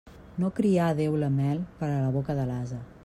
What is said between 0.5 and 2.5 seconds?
crià Déu la mel per a la boca de